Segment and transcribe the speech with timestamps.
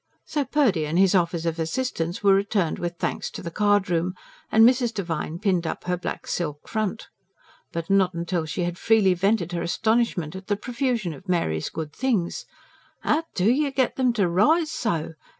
[0.25, 4.15] So Purdy and his offers of assistance were returned with thanks to the card room,
[4.51, 4.91] and Mrs.
[4.91, 7.07] Devine pinned up her black silk front.
[7.71, 11.93] But not till she had freely vented her astonishment at the profusion of Mary's good
[11.93, 12.47] things.
[13.03, 15.13] "'Ow DO you git 'em to rise so?